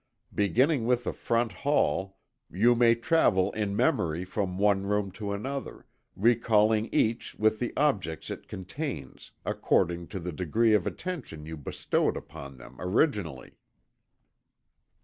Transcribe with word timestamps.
Beginning 0.33 0.87
with 0.87 1.03
the 1.03 1.13
front 1.13 1.51
hall, 1.51 2.17
you 2.51 2.73
may 2.73 2.95
travel 2.95 3.51
in 3.51 3.75
memory 3.75 4.25
from 4.25 4.57
one 4.57 4.87
room 4.87 5.11
to 5.11 5.31
another, 5.31 5.85
recalling 6.15 6.89
each 6.91 7.35
with 7.35 7.59
the 7.59 7.71
objects 7.77 8.31
it 8.31 8.47
contains, 8.47 9.31
according 9.45 10.07
to 10.07 10.19
the 10.19 10.31
degree 10.31 10.73
of 10.73 10.87
attention 10.87 11.45
you 11.45 11.55
bestowed 11.55 12.17
upon 12.17 12.57
them 12.57 12.77
originally. 12.79 13.57